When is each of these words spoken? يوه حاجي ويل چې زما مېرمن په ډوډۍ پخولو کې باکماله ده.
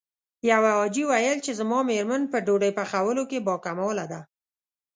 يوه 0.51 0.71
حاجي 0.79 1.03
ويل 1.09 1.37
چې 1.45 1.51
زما 1.59 1.79
مېرمن 1.89 2.21
په 2.31 2.37
ډوډۍ 2.45 2.71
پخولو 2.79 3.23
کې 3.29 3.43
باکماله 3.47 4.05
ده. 4.11 4.21